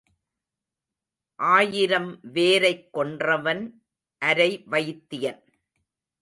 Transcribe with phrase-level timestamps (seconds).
[1.39, 3.63] ஆயிரம் வேரைக் கொன்றவன்
[4.17, 5.41] அரை வைத்தியன்.